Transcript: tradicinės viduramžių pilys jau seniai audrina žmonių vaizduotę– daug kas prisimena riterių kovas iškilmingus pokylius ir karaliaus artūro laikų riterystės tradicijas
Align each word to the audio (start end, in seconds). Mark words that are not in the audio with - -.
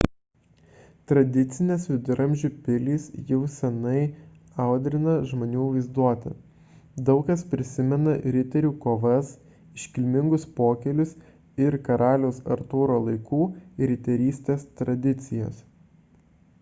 tradicinės 1.09 1.83
viduramžių 1.89 2.49
pilys 2.67 3.03
jau 3.31 3.41
seniai 3.55 4.05
audrina 4.63 5.13
žmonių 5.33 5.67
vaizduotę– 5.75 6.33
daug 7.11 7.21
kas 7.29 7.43
prisimena 7.53 8.15
riterių 8.37 8.73
kovas 8.87 9.31
iškilmingus 9.83 10.47
pokylius 10.61 11.13
ir 11.67 11.79
karaliaus 11.91 12.41
artūro 12.57 12.97
laikų 13.11 13.43
riterystės 13.93 14.67
tradicijas 14.83 15.65